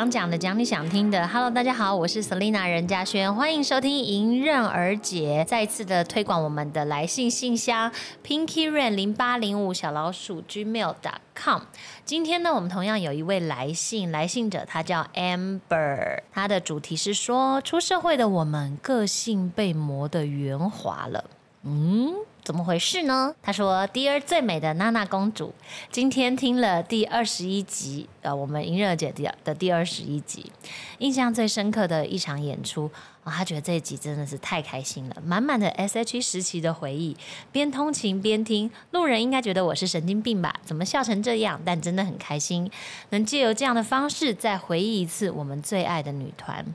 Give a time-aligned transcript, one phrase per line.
[0.00, 1.28] 想讲的，讲你想听的。
[1.28, 7.92] Hello，大家好，我是 Selina 任嘉轩，欢迎收听《迎刃而解》，再次的推广我们的来信信箱
[8.26, 11.64] Pinky RAN 零八零五小老鼠 Gmail.com。
[12.06, 21.22] 今天呢，我们同样有一位来信，来信者他叫 Amber，他的主题是说，出社会的我们个性被磨得圆滑了。
[21.64, 22.14] 嗯。
[22.50, 23.32] 怎么回事呢？
[23.40, 25.54] 他说：“第二最美的娜娜公主，
[25.88, 30.50] 今天听了第二十一集，呃，我们银热姐的的第二十一集，
[30.98, 32.90] 印象最深刻的一场演出
[33.22, 37.16] 啊，他觉得这一集真的是太开心了，满满的 S H 时期的回忆，
[37.52, 40.52] 边通勤边听，路人应该觉得我是神经病吧？
[40.64, 41.60] 怎么笑成这样？
[41.64, 42.68] 但真的很开心，
[43.10, 46.66] 能借由这样的方式再回忆一次我们最爱的女团。”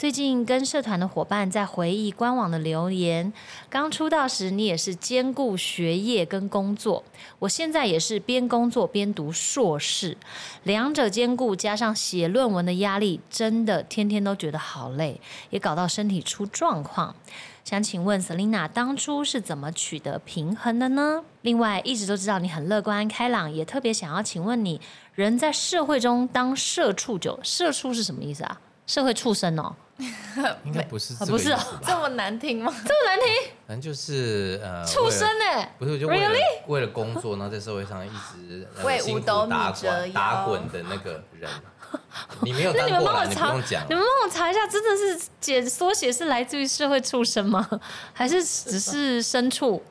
[0.00, 3.30] 最近跟社团的伙伴在回忆官网的留言。
[3.68, 7.04] 刚出道时，你也是兼顾学业跟工作。
[7.38, 10.16] 我现在也是边工作边读硕士，
[10.62, 17.14] 两者兼顾，加上写论文的压力，真的天天都觉得好累，也搞到身体出状况。
[17.62, 21.22] 想请问 Selina，当初是怎么取得平衡的呢？
[21.42, 24.80] 另外，一直都知道你很乐观开朗，也特别想要请问你，
[25.14, 28.58] 人在社会中当社畜久，社畜是什么意思啊？
[28.86, 29.76] 社会畜生哦。
[30.64, 31.54] 应该不是，不是
[31.86, 32.74] 这么难听吗？
[32.86, 33.52] 这么难听？
[33.66, 36.30] 反正就是呃，畜生哎，不是就为了
[36.66, 41.50] 为了工作然后，在社会上一直为五斗米折腰打滚的那个人，
[42.42, 43.84] 你没有当过，你不用讲。
[43.88, 47.68] 你们帮我查一下，真的是解缩写是来自于社会畜生吗？
[48.12, 49.82] 还是只是牲畜？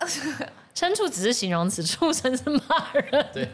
[0.78, 3.26] 牲畜只是形容词，畜生是骂人。
[3.32, 3.48] 对，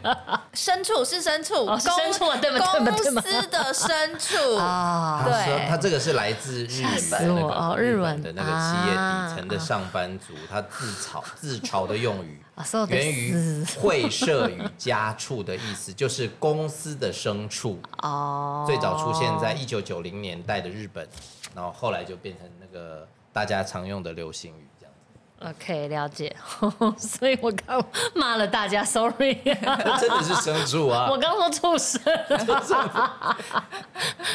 [0.53, 2.85] 牲畜是牲畜，牲畜对不对？
[2.85, 12.39] 公司的牲畜 啊，对，他这个是来自日本哦，日本的那个企业底层的上班族，他自嘲自嘲的用语，
[12.89, 18.65] 源于会社与家畜的意思，就是公司的牲畜哦。
[18.67, 21.09] 最早出现在一九九零年代的日本，
[21.55, 24.67] 然后后来就变成那个大家常用的流行语。
[25.45, 26.35] OK，了解。
[26.97, 27.83] 所以我刚
[28.15, 29.35] 骂了大家，Sorry。
[29.43, 31.07] 真的是牲畜啊！
[31.11, 32.01] 我刚说畜生，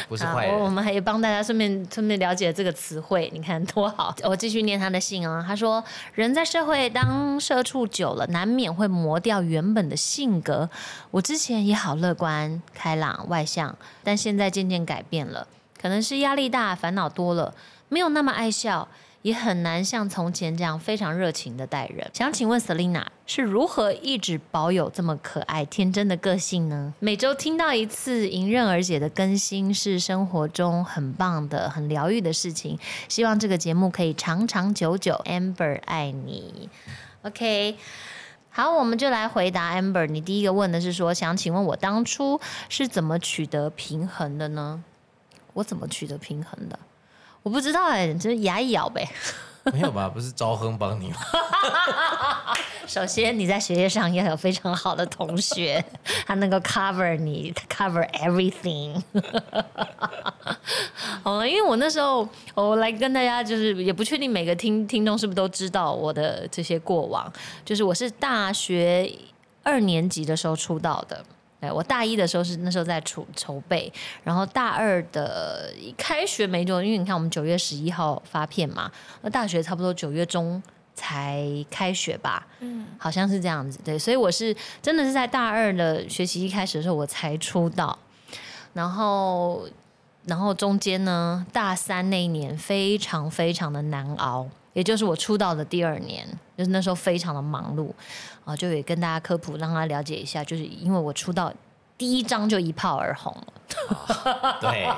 [0.08, 0.56] 不是坏人。
[0.56, 4.14] 我们还帮大家顺便顺便了解这个词汇，你看多好。
[4.22, 5.82] 我继续念他的信啊，他说：
[6.14, 10.70] 人在社会当社畜久了，难免会磨掉原本的性格。
[11.10, 15.46] 我之前也好乐观、开朗、外向，但现在渐渐改变了，
[15.80, 17.52] 可能是压力大、烦恼多了，
[17.88, 18.86] 没有那么爱笑。
[19.22, 22.10] 也很难像从前这样非常热情的待人。
[22.14, 26.94] 想请问 Selina 是如何一直保有这么可爱天真的个性呢？
[27.00, 32.78] 每周听到一次迎刃而解的更新，是生活中很棒的、很疗愈的事情。
[33.08, 35.20] 希望这个节目可以长长久久。
[35.26, 36.68] Amber 爱你。
[37.22, 37.76] OK，
[38.48, 40.06] 好，我们就来回答 Amber。
[40.06, 44.82] 你第一个问的是说，想请问我当初是怎么取得平衡的呢？
[45.52, 46.78] 我怎么取得平衡的？
[47.42, 49.08] 我不知道哎，就是牙一咬呗。
[49.72, 50.08] 没有吧？
[50.08, 51.16] 不是招亨帮你吗？
[52.88, 55.84] 首先你在学业上要有非常好的同学，
[56.26, 59.00] 他能够 cover 你，cover everything。
[61.22, 67.30] 好了，因为我那时候我来跟大家，就是也不确定每个听听众是不是都知道我的这些过往，
[67.62, 69.12] 就是我是大学
[69.62, 71.22] 二年级的时候出道的。
[71.60, 73.92] 哎，我大一的时候是那时候在筹筹备，
[74.24, 78.90] 然后大二的开学没多久，因为你看我们九月十一号发片嘛，
[79.20, 80.62] 那大学差不多九月中
[80.94, 87.98] 才开学吧，嗯，好像是这样子，对，所以我是真的是在大二的学习一开始的时候我才出道，
[88.72, 89.68] 然后
[90.24, 94.48] 然后中间呢，大三那一年非常非常的难熬。
[94.72, 96.26] 也就是我出道的第二年，
[96.56, 97.90] 就是那时候非常的忙碌，
[98.44, 101.52] 啊，就也跟大家科普，让他了解一下，就是因为我出道
[101.98, 104.88] 第一张就一炮而红了，对，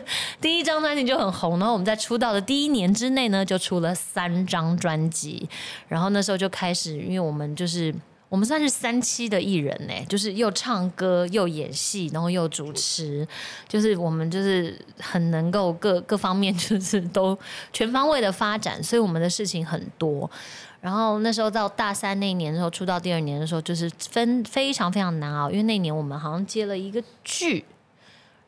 [0.40, 5.48] 第一张专辑就很红，然后我们在出道的第一年之内呢，就出了三张专辑，
[5.88, 7.94] 然后那时候就开始，因为我们就是。
[8.32, 13.28] 我们算是三期的艺人呢，就是又唱歌又演戏，然后又主持，
[13.68, 17.38] 就是我们就是很能够各各方面就是都
[17.74, 20.30] 全方位的发展，所以我们的事情很多。
[20.80, 27.66] 然后那时候到大三那一年的时候，出道第二年的时候，就是分非常非常难熬，因为那年我们好像接了一个剧，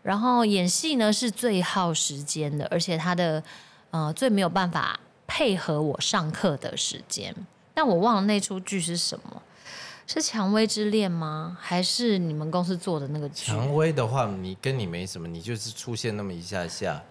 [0.03, 3.45] 然后演戏呢是最耗时间的，而且他的
[3.91, 7.35] 呃最没有办法配合我上课的时间。
[7.75, 9.43] 但我忘了那出剧是什么。
[10.06, 11.56] 是《蔷薇之恋》吗？
[11.61, 13.47] 还是你们公司做的那个剧？
[13.47, 17.03] 蔷薇的话，你跟你没什么，你就是出现那么一下下。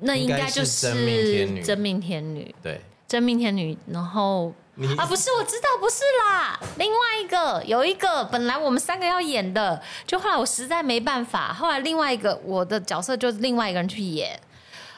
[0.00, 1.62] 那应该就是真命天女。
[1.62, 2.54] 真命天女。
[2.62, 3.76] 对，真命天女。
[3.90, 4.52] 然后
[4.98, 6.60] 啊，不是，我知道不是啦。
[6.76, 14.38] 另外一个有一个，本来我们三个要演的，就后来我实在没办法，后来另外一个我的角色就是另外一个人去演，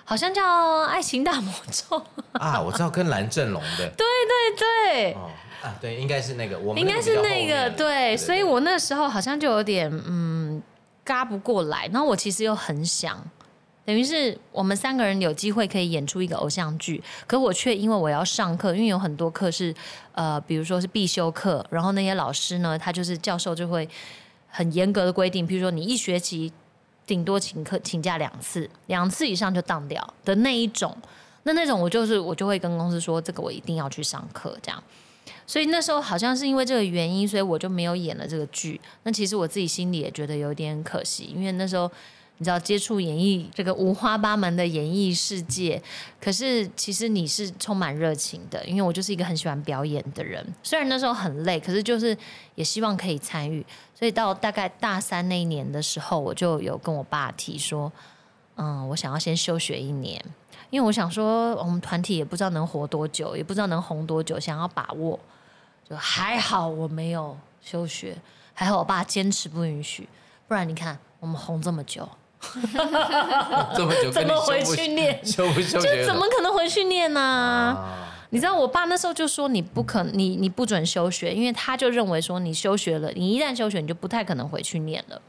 [0.05, 0.43] 好像叫
[0.87, 1.97] 《爱情大魔咒》
[2.33, 3.89] 啊，我知道跟蓝正龙的。
[3.97, 5.13] 对对对。
[5.13, 5.31] 哦
[5.63, 10.63] 啊，对，应该是那个，我应该是那个，对，所以我那时候好像就有点嗯，
[11.05, 13.23] 嘎不过来，然后我其实又很想。
[13.85, 19.75] 等于是我们三个人有机会可以演出一个偶像剧，可我却因为我要上课，因为有很多课是
[20.13, 23.89] 呃，比如说是必修课，然后那些老师呢，他就是教授就会
[24.47, 26.53] 很严格的规定，比如说你一学期
[27.07, 30.95] 顶多请课请假两次，两次以上就当掉的那一种，
[31.45, 34.85] 那那种我就是我就会跟公司说，这个我一定要去上课这样。
[35.49, 38.81] 所以那时候好像是因为这个原因，所以我就没有演了这个剧。
[39.03, 41.91] 那其实我自己心里也觉得有点可惜，因为那时候。
[42.41, 45.83] 你知道接触演艺这个五花八门的演艺世界，
[46.21, 50.47] 可是其实你是充满热情的，因为我就是一个很喜欢表演的人。
[50.63, 52.17] 虽然那时候很累，可是就是
[52.55, 53.67] 也希望可以参与。
[53.93, 57.91] 所以到大概大三那一年的时候，我就有跟我爸提说，
[58.55, 60.25] 嗯，我想要先休学一年，
[60.71, 65.19] 因为我想说我们团体也不知道能活多久，也不知道能红多久，想要把握。
[65.89, 68.17] 就还好我没有休学，
[68.53, 70.09] 还好我爸坚持不允许，
[70.47, 72.09] 不然你看我们红这么久。
[73.75, 75.19] 这么久，怎么回去念？
[75.27, 76.07] 休不休学？
[76.07, 77.77] 怎么可能回去念呢？
[78.31, 85.21] 你知道我爸那时候就说你不可，你你不准休学，因为他就认为说你休学了，你一旦休学，你就不太可能回去念了。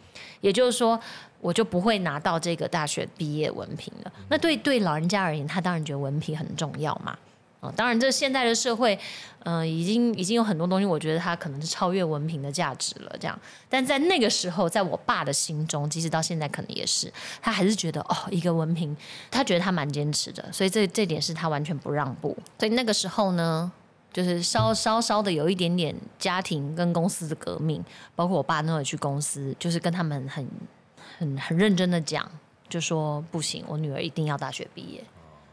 [0.42, 1.00] 也就是说，
[1.42, 4.12] 我就不会拿到这个大学毕业文凭了。
[4.28, 7.18] 那对对老人家而言，他当然觉得文凭很重要嘛。
[7.62, 8.98] 啊，当然，这现在的社会，
[9.44, 13.14] 嗯，已经已经有很多东西，我觉得它可能是超越文凭的价值了。
[13.20, 17.12] 这样，但在那个时候，在我爸的心中，即使到现在，可能也是，
[17.42, 18.96] 他还是觉得哦，一个文凭，
[19.30, 22.38] 他觉得他蛮坚持的，所以这这点是他完全不让步。
[22.58, 23.70] 所以那个时候呢，
[24.14, 27.84] 就是稍稍稍的有一点点家庭跟公司的革命，
[28.16, 30.48] 包括我爸那会去公司，就是跟他们很
[31.18, 32.26] 很很认真的讲，
[32.70, 35.04] 就说不行，我女儿一定要大学毕业。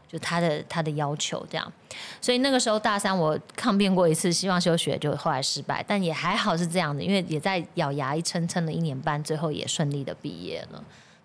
[0.07, 1.73] 就他的他的要求这样，
[2.21, 10.83] 所以那个时候大三我抗辩过一次，希望休学，就后来失败，但也还好是这样的，因为也在咬牙一撑撑了一年半，最后也顺利的毕业了。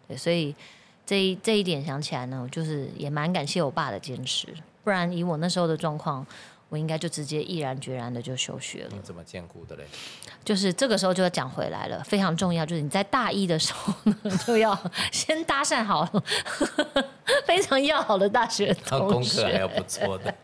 [0.08, 0.54] 对，所以
[1.06, 4.48] 这这一点想起来呢，就是也蛮感谢我爸的坚持，
[4.82, 6.26] 不然以我那时候的状况。
[6.72, 8.90] 我应该就直接毅然决然的就休学了。
[8.94, 9.84] 你怎么兼顾的嘞？
[10.42, 14.16] 就是这个时候就要讲回来了，非常重要，就是你在大一的时候呢，
[14.46, 14.76] 就要
[15.12, 16.10] 先搭讪好
[17.44, 20.34] 非常要好的大学 同学，功课还要不错的。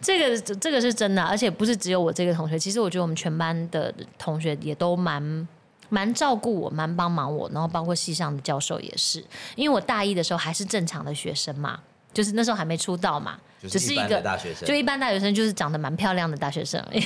[0.00, 5.48] 这个这个是真的，而且不是只有我这个同学，其实我觉得我们全班的同学也都蛮
[5.88, 9.24] 蛮照顾我，蛮帮忙我，然后包括系上的教授也是，
[9.56, 11.80] 因为我大一的时候还是正常的学生嘛。
[12.14, 17.00] 就是那时候还没出道嘛，只是一个大学生，就一般大学生，就是长得蛮漂亮的大学生而已。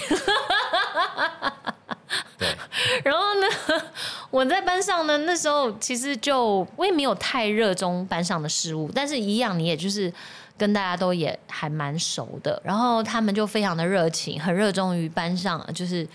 [2.38, 2.48] 对。
[3.04, 3.46] 然后呢，
[4.30, 10.12] 我在班上呢，那时候其实就我也没有太热衷班上的事物，但是一样，你也就是
[10.56, 12.60] 跟大家都也还蛮熟的。
[12.64, 16.06] 然后他们就非常的热情，很热衷于班上就是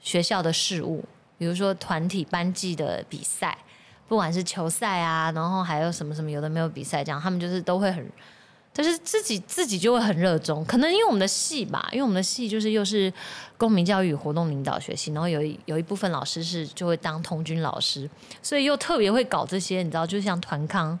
[0.00, 1.04] 学校的事物，
[1.38, 3.58] 比如说团体班级的比赛，
[4.08, 8.08] 不管是球赛啊，然后还有什么什么有的没有比赛这样，他们就是都会很。
[8.74, 13.12] 就是自己自己就会很热衷，可能因为我们的系吧，因为我们的系就是又是
[13.58, 18.08] 公民教育活动领导学系，然后有一有一部分老师是就会当童军老师，
[18.42, 20.98] 所以又特别会搞这些，你知道，就像团康，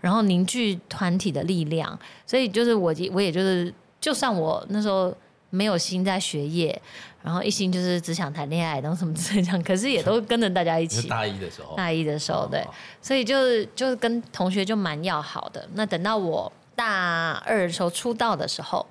[0.00, 5.16] 然后凝聚团体的力量，所以就是我我也就是，就算我那时候
[5.50, 6.82] 没有心在学业，
[7.22, 11.06] 然后一心就是只想谈恋爱，然后什么之类这样，可是也都跟着大家一起。
[11.06, 11.76] 大一的时候。
[11.76, 12.66] 大一的时候，对，
[13.00, 15.68] 所以就是就是跟同学就蛮要好的。
[15.74, 16.52] 那等到我。
[16.82, 18.84] 大二的时候出道的时候，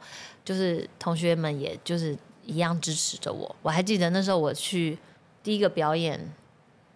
[0.45, 3.53] 就是同学们也就是一样支持着我。
[3.61, 4.97] 我还记得那时候我去
[5.43, 6.17] 第一个表演，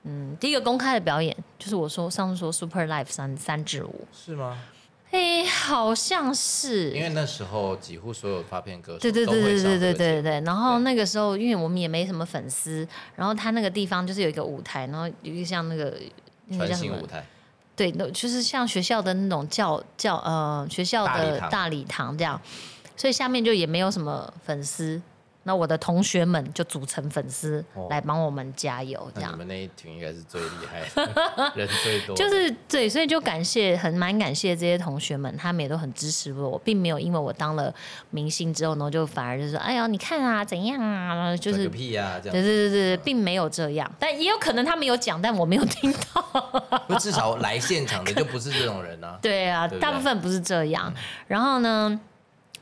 [0.04, 4.58] 嗯，第一个公开的表演就是我说上次说 Super Life 三三支舞是吗？
[5.12, 10.42] 哎，好像是，因为那时候几乎所有发片歌手对对对对对对对对。
[10.42, 12.88] 然后那个时候，因为我们也没什么粉丝，
[13.18, 15.94] 然后他那个地方就是有一个舞台，然后有一个像那个
[16.48, 17.26] 那个叫什么舞台。
[17.76, 22.40] 对，那就是像学校的那种教教呃学校的大礼堂这样，
[22.96, 25.02] 所以下面就也没有什么粉丝。
[25.48, 29.32] 那我的同学们就组成粉丝来帮我们加油，这样。
[29.34, 30.82] 你们那一群应该是最厉害，
[31.56, 32.16] 人最多。
[32.16, 37.72] 就是对，所以就感谢很蛮感谢这些同学们，他们也都很支持我，并没有因为我当了
[38.10, 42.34] 明星之后呢，就反而就说：“哎呀，你看啊，怎样啊？”就是屁呀，这样。
[42.34, 46.26] 对对对对，并没有这样，但也有可能他们有讲，但我没有听到。
[46.90, 49.18] 不至少来现场的就不是这种人啊。
[49.22, 50.92] 对啊，大部分不是这样。
[51.28, 52.00] 然后呢？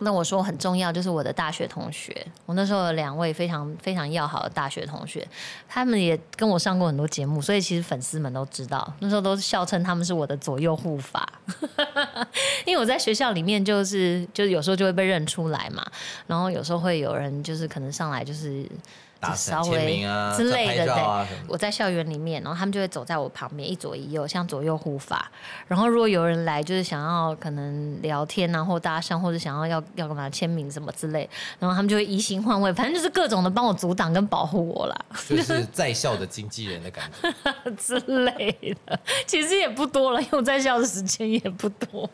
[0.04, 5.28] 那我说很重要，就是我的大学同学，我那时候有两位非常非常要好的大学同学，
[5.68, 11.28] 他们也跟我上过很多节目，所以其实粉丝们都知道，那时候都笑称他们是我的左右护法，
[12.66, 15.86] 因为我在学校里面就是就是有时候就会被认出来嘛，
[16.28, 18.70] 然后有时候会有人就是可能上来就是。
[19.36, 20.04] 稍微
[20.36, 25.32] 之类的，对，我在校园里面，然后他们就会走在我旁边，一左一右，像左右护法。
[25.68, 35.06] 然后如果有人来，就是想要可能聊天啊，或搭讪，或者想要要要干嘛签名什么之类，然后他们就会移形换位，反正就是各种的帮我阻挡跟保护我啦。
[35.30, 42.10] 就是在校的经纪人的感觉 之类的，其实也不多了，因为我在校的时间也不多。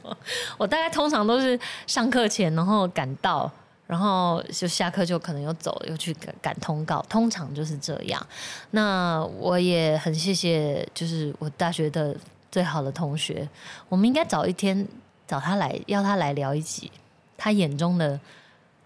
[0.57, 3.49] 我大概通常都是上课前，然后赶到。
[3.89, 8.23] 然后就下课就可能又走又去赶赶通告，通常就是这样。
[8.69, 12.15] 那我也很谢谢，就是我大学的
[12.51, 13.49] 最好的同学，
[13.87, 14.87] 我们应该找一天
[15.27, 16.91] 找他来，要他来聊一集，
[17.35, 18.19] 他眼中的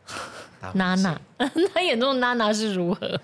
[0.73, 1.19] 娜娜，
[1.75, 3.19] 他眼中的娜娜是如何？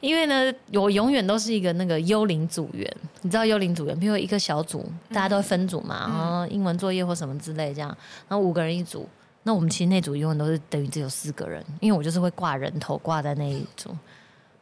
[0.00, 2.90] 因为呢，我永远都是一个那个幽灵组员，
[3.20, 7.94] 你知道幽灵组员，比如一个小组，大家都会分组嘛，然后英文作业或什么之类这样，
[8.28, 9.06] 然后五个人一组。
[9.44, 13.96] 那我们其实那组永远都是等于只有四个人，因为我就是会挂人头挂在那一组。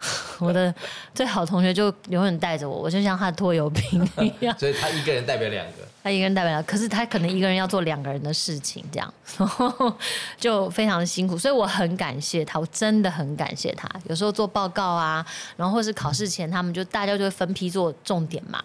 [0.40, 0.74] 我的
[1.14, 4.56] 最好同学就永远带着我，我就像他的拖油瓶一样。
[4.58, 9.94] 所以他一个人代表两个，他一个人代表两个，可是他可能一个人要做两个人的事情，这样，然后
[10.38, 11.36] 就非常的辛苦。
[11.36, 13.86] 所以我很感谢他，我真的很感谢他。
[14.08, 15.22] 有时候做报告啊，
[15.58, 18.64] 然后或是考试前，他们就大家就会分批做重点嘛。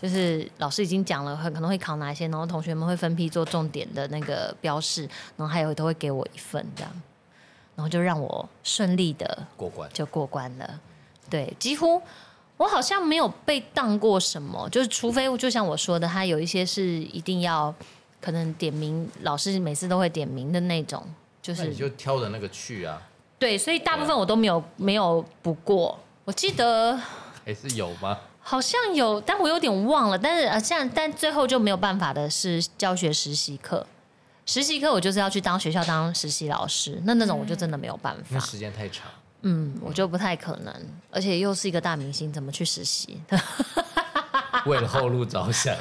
[0.00, 5.02] 就是老师已经讲了，很可能会考哪些，然后同学们会分批做重点的那个标示，
[5.36, 7.02] 然后还有都会给我一份这样，
[7.76, 10.80] 然后就让我顺利的过关，就过关了。
[11.28, 12.00] 对，几乎
[12.56, 17.74] 我好像没有被当过什么，就是除非就像我说的，他有一些是一定要
[18.20, 21.06] 可能点名，老师每次都会点名的那种，
[21.42, 23.00] 就是你就挑的那个去啊。
[23.38, 26.98] 对，所以大部分我都没有没有补过，我记得
[27.44, 28.18] 还是有吗？
[28.40, 30.18] 好像有，但我有点忘了。
[30.18, 33.86] 但是呃，像但最后就没有办法的是教学实习课，
[34.46, 39.06] 实习课我就是要去当学校当实习老师，那那种我就真的没有办法，时间太长。
[39.42, 40.74] 嗯，我就不太可能，
[41.10, 43.20] 而且又是一个大明星，怎么去实习？
[44.66, 45.74] 为了后路着想。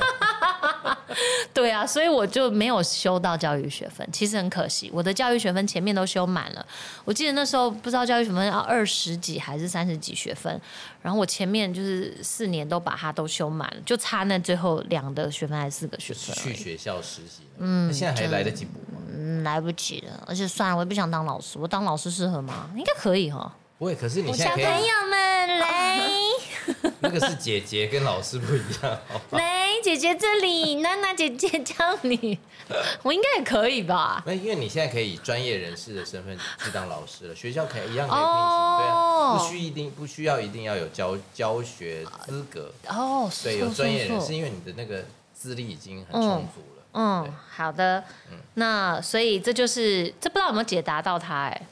[1.59, 4.89] 对啊，所以我就没有修到教育学分，其实很可惜。
[4.93, 6.65] 我的教育学分前面都修满了，
[7.03, 10.61] 我记得那时候不知道教育学分要二十几还是三十几学分，
[11.01, 16.33] 然后我前面就是四年都把它都修满了，就差那最后两的学分还是四个学分。
[16.33, 19.01] 去学校实习，嗯，现在还来得及补吗？
[19.13, 20.23] 嗯，来不及了。
[20.25, 22.69] 而且算了，我也不想当老师，我当老师适合吗？
[22.77, 23.53] 应该可以哈。
[23.77, 25.99] 不会，可是你现在小朋友们来。
[27.01, 28.99] 那个是姐姐跟老师不一样，
[29.31, 32.37] 来姐姐这里，娜娜姐姐教你，
[33.03, 34.21] 我应该也可以吧？
[34.25, 46.83] 那因为你现在可以以专业人士的身份去当老师了，学校可以一样可以聘请，对啊，不需一定不需要一定要有教教学资格哦，对，有专业人士，因为你的那个资历已经很充足了。
[46.91, 51.67] 嗯，好的，嗯，那所以这就是这不知道有没有解答到他哎？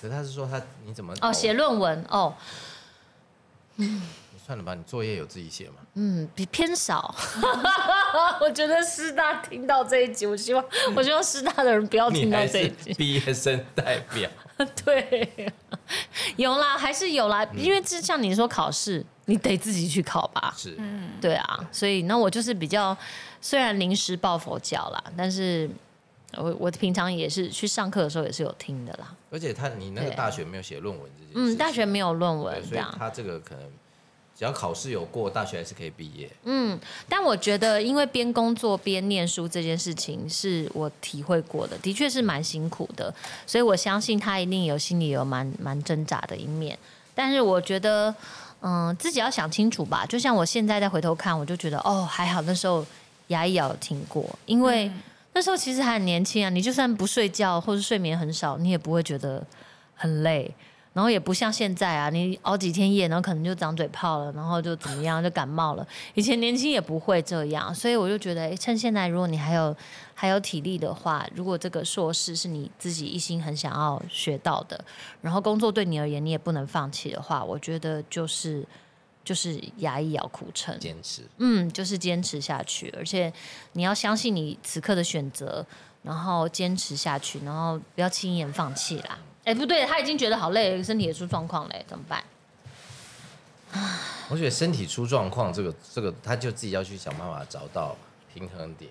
[0.00, 2.34] 可他是说他你怎么哦写论文哦，
[3.76, 4.02] 嗯。
[4.52, 5.76] 算了吧，你作业有自己写吗？
[5.94, 7.14] 嗯，比偏少。
[8.38, 10.62] 我觉得师大听到这一集，我希望
[10.94, 12.92] 我希望师大的人不要听到这一集。
[12.92, 14.28] 毕业生代表。
[14.84, 15.50] 对，
[16.36, 20.52] 有啦，还是有啦，因为就像你说考试，你得自己去考吧。
[20.54, 22.94] 是，嗯，对啊，所以那我就是比较，
[23.40, 25.68] 虽然临时抱佛脚啦，但是
[26.36, 29.16] 我我平常也是去上课的时候也是有听的啦。
[29.30, 33.64] 而且他你那个大学没有写论文这件事，嗯，大学没有论文，所以他这个可能。
[34.42, 36.28] 只要考试有过，大学还是可以毕业。
[36.42, 36.76] 嗯，
[37.08, 43.14] 但我觉得，因为边工作边念书这件事情是我体会过的，的确是蛮辛苦的，
[43.46, 46.76] 所以我相信他一定有心里有蛮蛮挣扎的一面。
[47.14, 48.12] 但是我觉得，
[48.62, 50.04] 嗯，自己要想清楚吧。
[50.04, 52.84] 就像我现在再回头看，我就觉得，哦，还好那时候
[53.28, 54.90] 牙医有听过，因为
[55.34, 56.50] 那时候其实还很年轻啊。
[56.50, 59.46] 你就算不睡觉或者睡眠很少，你也不会觉得
[59.94, 60.52] 很累。
[60.92, 65.86] 然后也不像现在啊，你熬几天夜，然后可能就长嘴泡了，然后就怎么样 就感冒了。
[66.14, 69.74] 以前年轻也不会这样，所以我就觉得，趁现在如果你还有
[70.14, 74.84] 还有体力的话，如果这个硕士是你自己一心很想要学到的，
[75.22, 78.62] 然后工作对你而言你也不能放弃的话，我觉得就是
[79.24, 83.32] 就是牙一咬苦撑，坚持，嗯，就是坚持下去，而且
[83.72, 85.64] 你要相信你此刻的选择，
[86.02, 89.18] 然后坚持下去，然后不要轻言放弃啦。
[89.44, 92.22] 哎，不对，他已经觉得好累，身体也出状况嘞，怎么办？
[94.28, 97.96] 我觉得身体出状况，这个这个，他就自己要去想办法找到
[98.32, 98.90] 平衡点。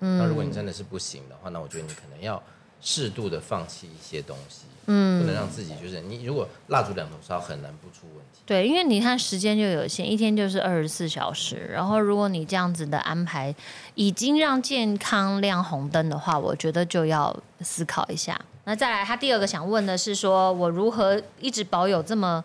[0.00, 2.42] 嗯，那如果你真的是不行的话，那我觉得你可能要
[2.82, 8.40] 适度的放弃一些东西，嗯，不能让自己就是你如果蜡烛两头烧，很难不出问题。
[8.44, 13.54] 对，因为你看时间就有限，一天就是二十四小时，然后如果你这样子的安排
[13.94, 18.38] 已经让健康亮红灯的话，我觉得就要思考一下。
[18.64, 22.42] 那再来，他第二个想问的是，说我如何一直保有这么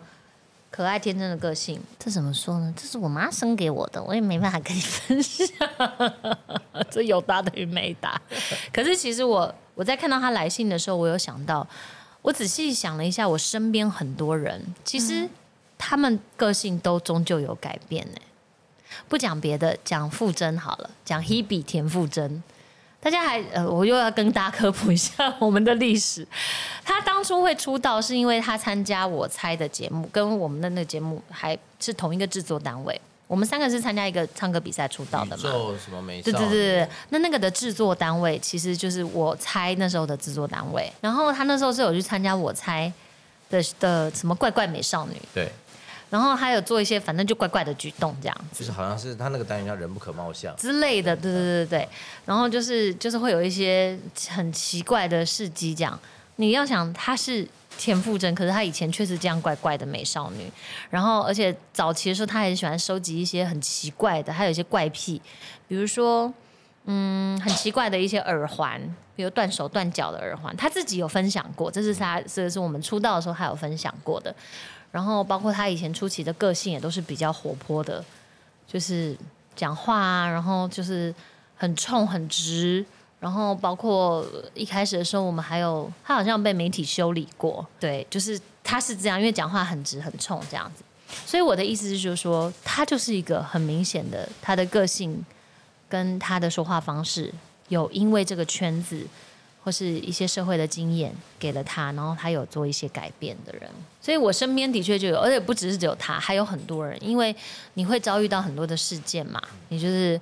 [0.78, 1.80] 可爱天真的个性？
[1.98, 2.72] 这怎么说呢？
[2.76, 5.48] 这是我妈生给我的，我也没办法跟你分享。
[6.88, 8.22] 这有答等于没答。
[8.72, 11.66] 可是其实我我在看到他来信的时候，我有想到，
[12.22, 15.28] 我仔细想了一下，我身边很多人其实
[15.76, 18.18] 他们个性都终究有改变呢。
[19.08, 22.40] 不讲别的，讲傅真好了，讲 Hebe 田馥甄。
[23.00, 26.26] 大家还呃，我又要跟大家科普一下我们的历史。
[26.84, 33.00] 他当初会出道，是因为他参加我猜的节目，跟我们的那个节目还是同一个制作单位。
[33.28, 35.42] 我们三个是参加一个唱歌比赛出道的嘛？
[35.78, 36.20] 什么美？
[36.22, 36.88] 对对对对。
[37.10, 40.90] 那那个的制作单位其实就是我猜那时候的制作单位。
[41.00, 42.92] 然后他那时候是有去参加我猜
[43.50, 45.20] 的的什么怪怪美少女。
[45.32, 45.48] 对。
[46.10, 51.88] 然后还有做一些反正就怪怪的举动，这样子，就是好像是他那个单元叫“人不可貌相”之类的，对对对对对。
[52.24, 53.98] 然后就是就是会有一些
[54.30, 55.98] 很奇怪的事迹，这样。
[56.36, 57.46] 你要想她是
[57.76, 60.50] 田馥甄，可是她以前确实这样怪怪的美少女。
[60.88, 65.20] 然后而且早期的时候，她很喜欢收集一些很奇怪的，还有一些怪癖，
[65.66, 66.32] 比如说
[66.84, 68.80] 嗯很奇怪的一些耳环，
[69.14, 74.34] 比如断手断脚的耳环，她自己有分享过，这是她这是我们出道的时候她有分享过的。
[74.90, 78.04] 然后包括他以前初期的个性也都是比较活泼的，
[78.66, 79.16] 就是
[79.54, 81.14] 讲话啊，然后就是
[81.56, 82.84] 很冲很直，
[83.20, 90.82] 然后包括一开始的时候，我们还有他好像被媒体修理过，对，就是他是这样，因为讲话很直很冲这样子。
[91.26, 95.24] 所以我的意思是，就是说他就是一个很明显的，他的个性
[95.88, 97.32] 跟他的说话方式
[97.68, 99.06] 有因为这个圈子。
[99.68, 103.68] 或是一些社会的经验给了他，然后他有做一些改变的人，
[104.00, 107.36] 所以我身边的确就有，而且不只是只有他，还有很多人，因为
[107.74, 110.18] 你会遭遇到很多的事件嘛，你就是，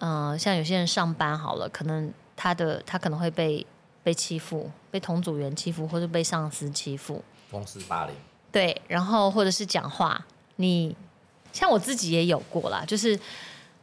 [0.00, 3.66] 嗯，像有些人上班好了，可能他的他可能会被
[4.02, 8.14] 被欺负，被同组员欺负，或者被上司欺负，公司霸凌，
[8.52, 10.22] 对，然后或者是讲话，
[10.56, 10.94] 你
[11.54, 13.18] 像我自己也有过啦，就是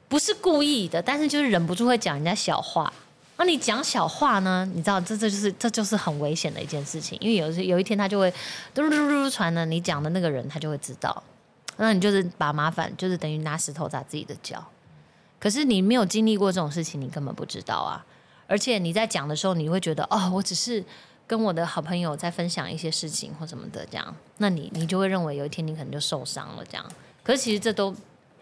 [0.08, 2.94] 不是故意的，但是就是忍不住会讲人家小话。
[3.41, 4.69] 那你讲小话呢？
[4.71, 8.32] 你知道这这就是这就是很危险的一件事情，因为有时有一天他就会
[8.71, 11.23] 嘟嘟嘟嘟传了，你讲的那个人他就会知道，
[11.77, 14.63] 那你就是把麻烦就是等于拿石头砸自己的脚。
[15.39, 18.06] 可是你没有经历过这种事情，你根本不知道啊。
[18.45, 20.86] 而且你在讲的时候，你会觉得哦，我只是
[21.25, 26.86] 跟我的好朋友在分享一些事情或什么的这样，那你你就会认为有一天你可能就受伤了这样。
[27.23, 27.95] 可是其实这都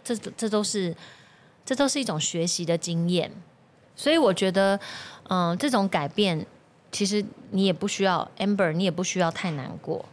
[0.03, 0.93] 这这都是
[1.63, 3.31] 这都是一种学习的经验。
[3.99, 4.79] 所以我觉得，
[5.27, 6.45] 嗯，这种改变
[6.89, 10.05] 其实你也不需要 Amber，你也不需要太难过，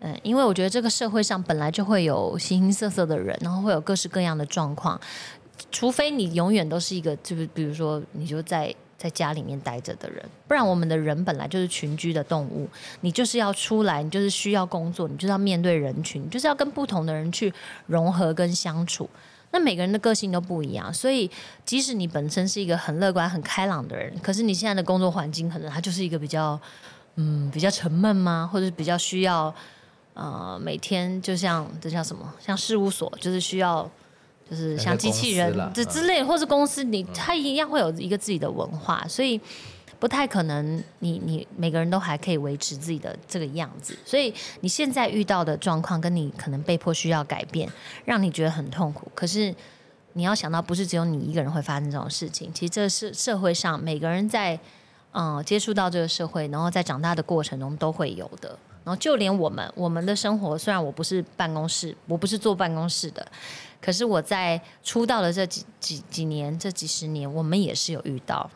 [0.00, 5.00] 嗯，因为我觉得这个社会上本来就会有形形色色的人，然后会有各式各样的状况，
[5.70, 12.68] 除非你永远都是一个，就是比如说你就在在家里面待着的人，不然我们的人本来就是群居的动物，
[13.02, 17.54] 你就是要出来，你就是需要工作，你就是要面对人群，就是要跟不同的人去
[17.86, 19.08] 融合跟相处。
[19.50, 21.30] 那每个人的个性都不一样，所以
[21.64, 26.60] 即使你本身是一个很乐观、很开朗的人，可是你现在的工作环境可能它就是一个比较，
[27.16, 28.48] 嗯，比较沉闷吗？
[28.52, 29.54] 或者比较需要，
[30.14, 32.32] 呃，每天就像这叫什么？
[32.38, 33.90] 像事务所，就是需要，
[34.50, 39.40] 就是像机器人这之类，或是公司，你它一样会有一个自己的文化，所以。
[39.98, 47.68] 不太可能，你你每个人都还可以维持自己的这个样子，所以你现在遇到的状况，跟你可能被迫需要改变，
[48.04, 49.10] 让你觉得很痛苦。
[49.14, 49.54] 可是
[50.12, 54.58] 你要想到，不是只有你一个人会发生这种事情，其实这是社会上每个人在
[55.12, 58.58] 嗯接触到这个社会，然后在长大的过程中都会有的。
[58.84, 63.26] 然后就连我们我们的生活，虽然我不是办公室，我不是坐办公室的，
[63.82, 68.48] 可是我在出道的这几几几年，这几十年，我们也是有遇到。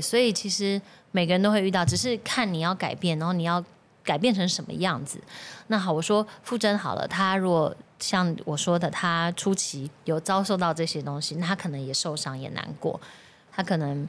[0.00, 0.80] 所以其实
[1.10, 3.64] 每个人都会遇到，只是看你要改变，然后你要
[4.04, 5.20] 改变成什么样子。
[5.66, 12.98] 那好，我说傅真好了，他如果像我说的，他初期有遭受到这些东西，那他可能也受伤，也难过，
[13.52, 14.08] 他可能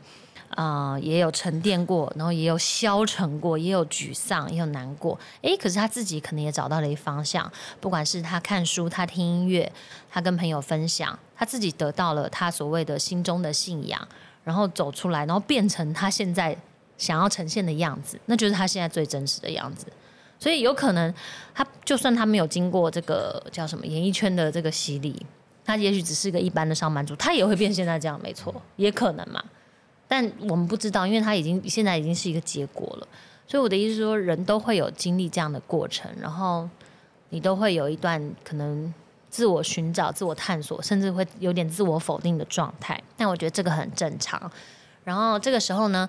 [0.52, 5.20] 啊也有沉淀过，然后也有消沉过，也有沮丧，也有难过。
[5.42, 9.70] 诶，可是他自己可能也找到了一方向，不管是他看书，他听音乐，
[10.10, 14.08] 他跟朋友分享，他自己得到了他所谓的心中的信仰。
[14.50, 16.58] 然后走出来，然后变成他现在
[16.98, 19.86] 想要呈现的样子，那就是他现在最真实的样子。
[20.40, 21.14] 所以有可能，
[21.54, 25.24] 他就算他没有经过这个叫什么演艺圈的这个洗礼，
[25.64, 29.44] 他也许只是个一般的上班族，他也会变现在这样，没错，也可能嘛。
[30.08, 33.08] 但我们不知道，因为他已经现在已经是一个结果了。
[33.46, 36.68] 所以我的意思是说，人都会有经历这样的过程，然后
[37.30, 38.92] 你都会有一段可能
[39.30, 43.02] 自我寻找、自我探索，甚至会有点自我否定的状态。
[43.16, 44.52] 但我觉得这个很正常。
[45.04, 46.08] 然后这个时候呢，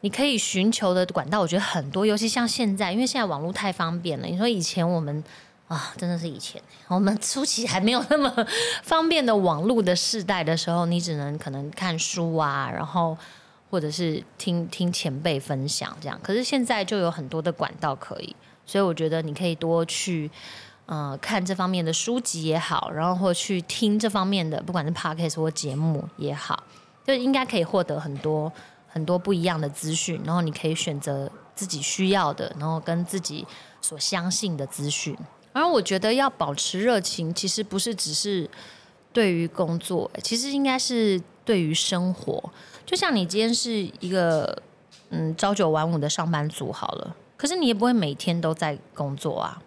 [0.00, 4.26] 你可以寻求的管道，我觉得很多，尤其像现在，因为现在网络太方便了。
[4.26, 5.22] 你说以前我们
[5.66, 8.32] 啊，真的是以前我们初期还没有那么
[8.82, 13.16] 方便的网络的时代的时候，你只能可能看书啊，然后。
[13.70, 20.30] 或者是听听前辈分享这样，可是现在就有很多的管道可以，所以我觉得你可以多去
[20.88, 26.64] 呃看这方面的书籍也好，然后或去听这方面的，不管是 podcast 或节目也好，
[27.06, 28.50] 就应该可以获得很多
[28.88, 33.46] 很多不一样的资讯，然后你可以选择自己需要的，然后跟自己
[33.82, 35.14] 所相信的资讯。
[35.52, 38.48] 而我觉得要保持热情，其实不是只是
[39.12, 42.42] 对于工作，其实应该是对于生活。
[42.86, 43.70] 就像你今天是
[44.00, 44.62] 一个
[45.10, 49.60] 嗯朝九晚五的上班族好了，可是你也不会每天都在工作啊。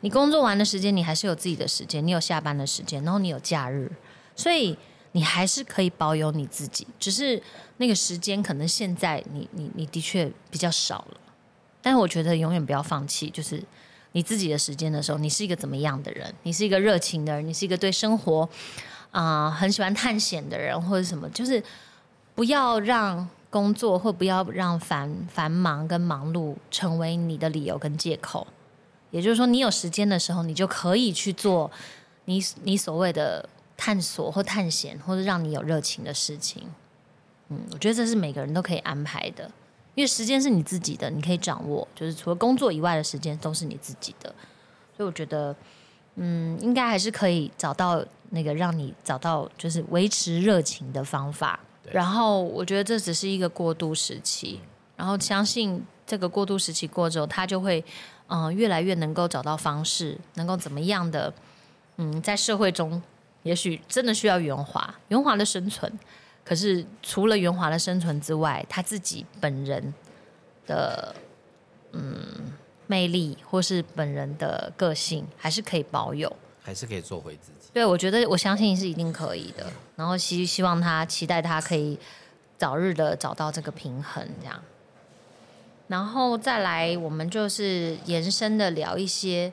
[0.00, 3.90] 你工作完的时间，你还是有自己的时间，你有下班的时间，然后你有假日，
[4.34, 4.76] 所以
[5.12, 6.86] 你还是可以保有你自己。
[6.98, 7.42] 只是
[7.76, 11.20] 那个时间可能现在你你你的确比较少了，
[11.80, 13.62] 但是我觉得永远不要放弃，就是
[14.12, 16.34] 你自己的时间的时候，你是一个怎么样的人？
[16.42, 18.48] 你是一个热情的人，你是一个对生活
[19.10, 21.62] 啊很喜欢探险的人，或者什么，就是。
[22.36, 28.46] 不要让工作或不要让繁繁忙跟忙碌成为你的理由跟借口。
[29.10, 31.70] 也就是说，你有时间的时候，你就可以去做
[32.26, 36.62] 你你所谓的探索或探险，或者让你有热情的事情。
[37.48, 39.50] 嗯，我觉得这是每个人都可以安排的，
[39.94, 41.86] 因为时间是你自己的，你可以掌握。
[41.94, 44.34] 就是除了工作以外的时间都是你自己的，
[44.96, 45.54] 所以我觉得，
[46.16, 51.60] 嗯，应该还是可以找到那个让你找到就是维持热情的方法。
[51.92, 54.60] 然后我觉得这只是一个过渡时期，
[54.96, 57.84] 然后相信这个过渡时期过之后，它就会
[58.28, 61.32] 嗯越来越能够找到方式，能够怎么样的
[61.96, 63.02] 嗯在社会中，
[63.42, 65.98] 也许真的需要圆滑，圆滑的生存。
[66.44, 69.92] 可是除了圆滑的生存之外，他自己本人
[70.66, 71.14] 的
[71.92, 72.52] 嗯
[72.86, 77.68] 魅力或是本人的个性，还是可以保有，还是可以做回自己。
[77.72, 79.66] 对，我觉得我相信是一定可以的。
[79.96, 81.98] 然后希希望他期待他可以
[82.56, 84.62] 早日的找到这个平衡，这样。
[85.88, 89.52] 然后再来，我们就是延伸的聊一些，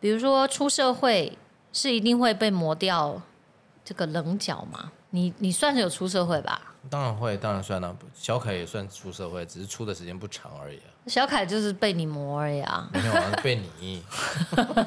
[0.00, 1.36] 比如说出社会
[1.72, 3.20] 是一定会被磨掉
[3.84, 4.92] 这个棱角吗？
[5.10, 6.60] 你你算是有出社会吧？
[6.88, 7.94] 当然会，当然算了。
[8.14, 10.80] 小凯也算出社会，只是出的时间不长而已。
[11.06, 14.02] 小凯就是被你磨而已啊，没有啊，被你。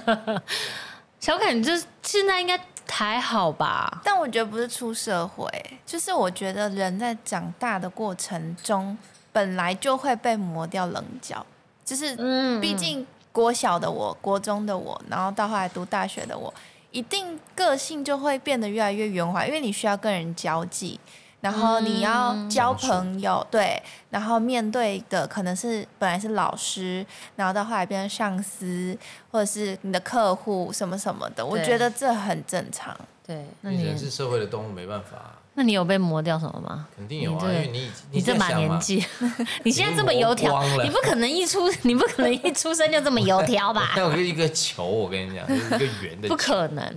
[1.20, 4.02] 小凯，你这现在应该还好吧？
[4.04, 5.48] 但我觉得不是出社会，
[5.86, 8.98] 就是我觉得人在长大的过程中，
[9.36, 11.46] 本来就会被磨掉棱角。
[11.84, 16.54] 就是，嗯，毕竟国小的我、国中的我，然后到后来读大学的我，
[16.92, 20.98] 一定个性就会变得越来越圆滑，因为你需要跟人交际。
[21.42, 28.98] 然后你要交朋友，对，然后面对的可能是本来是老师，然后到后来变成上司，
[29.30, 32.98] 或者是你的客户什么什么的，我觉得这很正常。
[33.28, 35.34] 对，那你是社会的动物，没办法。
[35.58, 36.86] 那你有被磨掉什么吗？
[36.96, 39.04] 肯定有啊，因为你你这把年纪，
[39.64, 43.94] 你现在这么油条，你不可能一出 你不可能一出生就这么油条吧？
[43.98, 46.94] 那我就一个球，我跟你讲，一个圆的，不可能。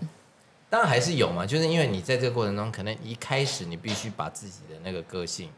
[0.68, 5.48] 当然还是有嘛，就是因为你在这个过程中，可能一开始你必须把自己的那个个性，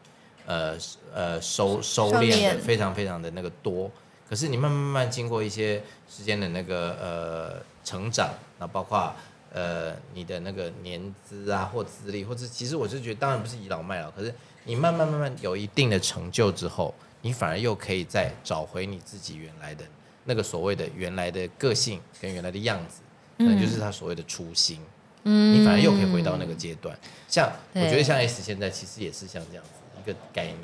[0.45, 0.77] 呃
[1.13, 3.89] 呃收收敛的非常非常的那个多。
[4.29, 9.13] 可是你慢慢慢慢经过一些时间的那个呃成长，那包括
[9.53, 14.33] 呃你的那个年资啊或资历，或者其实我是觉得，当然不是倚老卖老，可是
[14.63, 19.85] 你慢慢慢慢有一定的成就之后，你反而又可以再找回你自己原来的
[20.25, 23.01] 那个所谓的原来的个性跟原来的样子，
[23.37, 24.79] 可能就是他所谓的初心。
[25.23, 29.69] 嗯，你反而又可以回到那个阶段，像我觉得像 S 现在其实也是像这样子
[30.01, 30.57] 一个概念。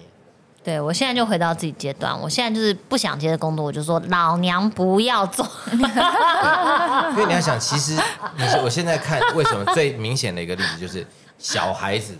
[0.67, 5.47] 对我现在就回到自己阶段，我现在就是不想接的工作，我就说老娘不要做。
[5.71, 7.93] 因为你要想，其实
[8.35, 12.13] 你我现在看为什么最明显的一个例子就是小孩子，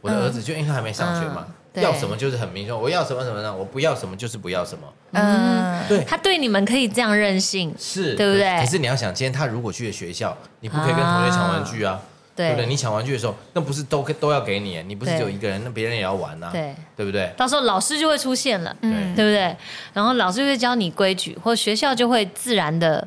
[0.00, 1.44] 我的儿子就因为他还没上学嘛。
[1.74, 3.52] 要什么就是很明确，我要什么什么呢？
[3.52, 4.86] 我不要什么就是不要什么。
[5.10, 8.56] 嗯，对，他对你们可以这样任性，是对不对？
[8.60, 12.00] 可是你要想，今天他如果去了学校，你不可以跟同学抢玩具啊，
[12.36, 12.66] 对不对？
[12.66, 14.82] 你抢玩具的时候，那不是都都要给你？
[14.82, 17.32] 你不是只有一个人，那别人也要玩呐，对对不对？
[17.36, 19.56] 到时候老师就会出现了，对对不对？
[19.92, 23.06] 然后老师就会教你规矩，或学校就会自然的，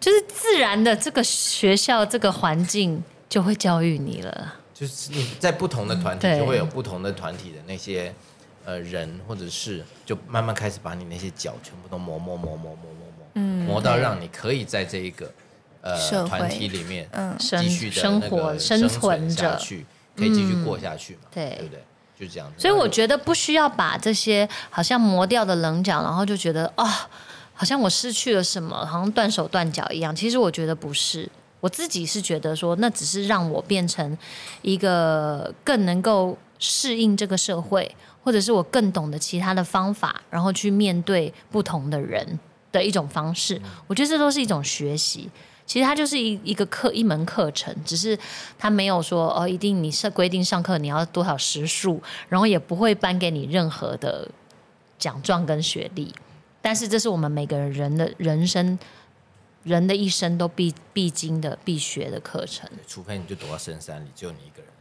[0.00, 4.54] 就是自然的这个学校这个环境就会教育你了。
[4.74, 8.10] 就是你在不同的团体就会有不同的团体的那些
[8.64, 15.30] 呃人或者是，就慢慢开始把你那些脚全部都磨磨磨磨磨磨磨，嗯，磨到让你可以在这一个
[15.80, 21.84] 呃团体里面，嗯，继续的生活生存下去，可以继续过下去嘛，对，对不对？
[22.18, 22.52] 就这样。
[22.58, 26.86] 所以我觉得不需要把这些好像磨掉的棱角，然后就觉得哦，
[27.54, 30.14] 好像我失去了什么，好像断手断脚一样。
[30.14, 31.28] 其实我觉得不是。
[31.60, 34.16] 我自己是觉得说，那只是让我变成
[34.62, 42.40] 一个更能够适应这个社会，或者是我更懂得其他的方法，然后去面对不同的人
[42.72, 43.60] 的一种方式。
[43.86, 45.28] 我觉得这都是一种学习。
[45.70, 48.18] 其实它就是一一个课一门课程，只是
[48.58, 54.28] 它没有说哦，一定你是规定上课你要多少时数，然后也不会颁给你任何的
[54.98, 56.12] 奖状跟学历。
[56.60, 58.76] 但是这是我们每个人的人生。
[59.62, 64.72] 人的一生都必必经的必学的课程，除非你就躲到深山里，只有你一个人。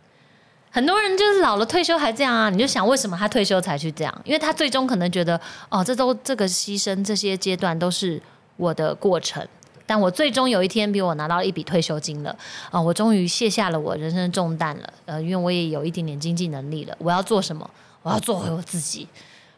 [0.71, 4.21] 很多人就是老了退休还这样啊，你就想为什么他退休才去这样？
[4.23, 8.21] 因为他最终可能觉得，哦，这都这个牺牲这些阶段都是
[8.55, 9.45] 我的过程，
[9.89, 12.29] 但我最终有一天，比我拿到一笔退休金了，
[12.69, 17.67] 啊，我终于卸下了我人生的重担了，呃，因为我也有一点点经济能力了，我要做什么？
[18.03, 19.07] 我要做回我自己，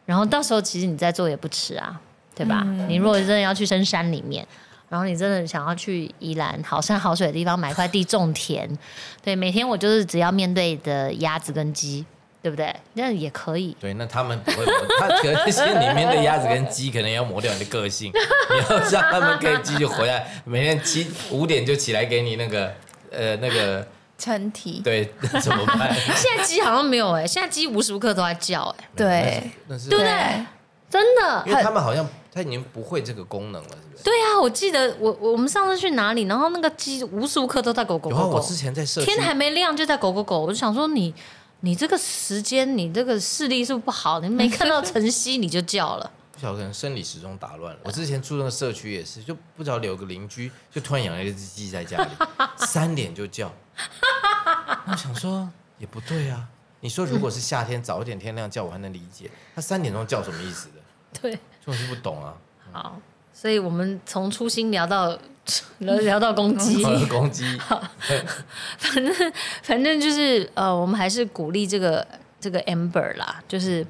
[0.06, 2.00] 然后到时候其实你再做也不迟啊，
[2.34, 2.64] 对吧？
[2.88, 4.46] 你如果真的要去深山里面。
[4.88, 8.68] 然后你真的想要去宜兰好山好水的地方买块地种田，
[9.22, 12.04] 对，每天我就是只要面对的鸭子跟鸡，
[12.42, 12.74] 对不对？
[12.94, 13.76] 那也可以。
[13.80, 14.66] 对，那他们不会，
[14.98, 22.72] 他可能是里面的鸭子跟鸡，可能要磨掉你的个性，你要让他们可以继续回来，每天七五点就起来给你那个
[23.10, 23.86] 呃那个
[24.18, 24.80] 成体。
[24.82, 25.94] 对，怎么办？
[26.16, 30.44] 现在鸡好像没有哎，现在鸡无时无刻都在叫哎，对，对不对？
[30.90, 32.06] 真的，因为他们好像。
[32.34, 34.04] 他已经不会这个功能了，是不是？
[34.04, 38.16] 对啊，我记得我我们上次去哪里，然后那个鸡无时无刻都在狗狗狗。
[38.30, 41.14] 我之前在社天还没亮就在狗狗狗，我就想说你
[41.64, 44.20] 你这个时间你这个视力是不是不好？
[44.20, 46.10] 你没看到晨曦你就叫了。
[46.32, 47.80] 不晓得可能生理时钟打乱了。
[47.84, 52.10] 我之前住那个社区也是，就不知道有个邻居就突然养了一只鸡在家里，
[52.66, 53.52] 三点就叫。
[54.86, 55.48] 我想说
[55.78, 56.48] 也不对啊，
[56.80, 60.74] 你说如果是夏天早一点天亮叫我还能理解，他三点钟叫什么意思的？
[61.22, 61.38] 对。
[61.64, 62.34] 我是不懂啊。
[62.72, 63.00] 好，
[63.32, 65.16] 所以我们从初心聊到
[65.78, 67.44] 聊聊到攻击， 攻击。
[68.78, 72.06] 反正反正就是呃，我们还是鼓励这个
[72.40, 73.86] 这个 Amber 啦，就是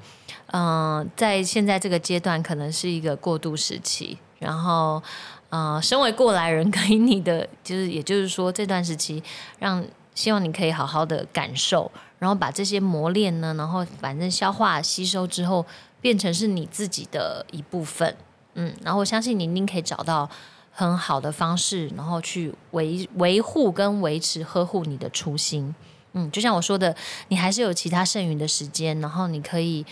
[0.47, 5.03] 嗯，在现在这个阶段可能是一个过渡时期，然后
[5.51, 9.23] 呃，身为过来人给你的就是，也就是说这段时期
[9.59, 9.85] 让
[10.15, 15.65] 希望你可以好好的感受，然后把这些磨练呢，然后反正消化吸收之后。
[16.03, 18.13] 变成是你自己的一部分，
[18.55, 20.29] 嗯，然后我相信你一定可以找到
[20.73, 25.75] 很好的方式，然后去维维护跟维持呵护你的初心，
[26.15, 26.97] 嗯，就像我说的，
[27.29, 29.85] 你还是有其他剩余的时间，然后你可以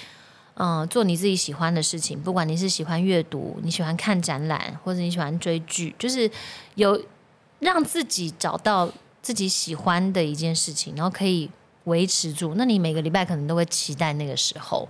[0.54, 6.30] 嗯做你自己喜欢的事情，不管你是喜欢阅读，你喜欢看展览，或者你喜欢追剧，就是
[6.74, 7.00] 有
[7.58, 8.90] 让自己找到
[9.20, 11.50] 自己喜欢的一件事情，然后可以
[11.84, 14.88] 维持住，那你每个礼拜可能都会期待那个时候。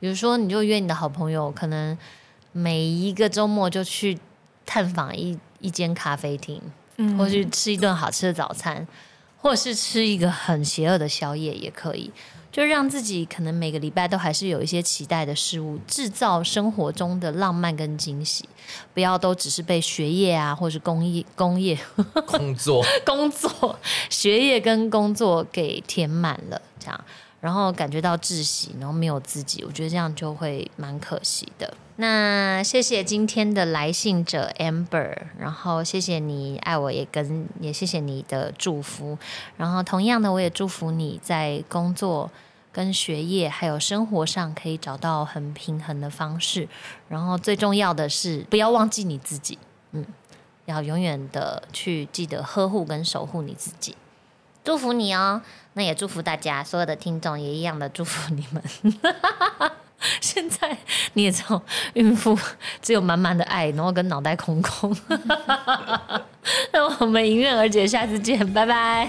[0.00, 1.96] 比如说，你就约你的好朋友，可能
[2.52, 4.16] 每一个周末就去
[4.68, 6.60] 探访一一间咖啡厅，
[6.98, 7.16] 嗯。
[7.16, 8.86] 或去吃一顿好吃的早餐，
[9.40, 12.10] 或者是吃一个很邪恶的宵夜也可以，
[12.52, 18.46] 就让自己可能每个礼拜都还是有一些期待的事物，制造生活中的浪漫跟惊喜，
[18.92, 21.78] 不要都只是被学业啊，或是工业、工业、
[22.26, 23.78] 工作、 工作、
[24.10, 27.04] 学业跟工作给填满了，这样。
[27.40, 31.72] 然后感觉到窒息，然后没有自己，我觉得这样就会蛮可惜的。
[32.00, 39.18] 那谢谢今天的来信者 Amber，然后谢谢你爱我，也跟也谢谢你的祝福。
[39.56, 42.30] 然后同样的，我也祝福你在工作、
[42.70, 46.68] 跟学业还有生活上可以找到很平衡的方式。
[47.08, 49.58] 然后最重要的是，不要忘记你自己，
[49.90, 50.06] 嗯，
[50.66, 53.96] 要永远的去记得呵护跟守护你自己。
[54.68, 55.40] 祝福你哦！
[55.72, 58.62] 那也祝福大家，所有的听众也一样的祝福你们。
[60.20, 60.76] 现在
[61.14, 61.62] 你也知道，
[61.94, 62.38] 孕妇
[62.82, 64.94] 只有满满的爱，然后跟脑袋空空。
[66.70, 69.08] 那我们迎刃而解，下次见，拜拜。